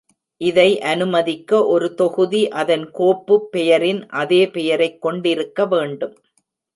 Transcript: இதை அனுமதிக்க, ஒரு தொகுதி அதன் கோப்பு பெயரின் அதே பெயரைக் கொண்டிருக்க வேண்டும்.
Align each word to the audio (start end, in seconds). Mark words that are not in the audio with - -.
இதை 0.41 0.79
அனுமதிக்க, 0.83 1.65
ஒரு 1.65 1.93
தொகுதி 1.93 2.49
அதன் 2.53 2.91
கோப்பு 2.91 3.49
பெயரின் 3.49 4.07
அதே 4.15 4.47
பெயரைக் 4.47 5.01
கொண்டிருக்க 5.01 5.65
வேண்டும். 5.65 6.15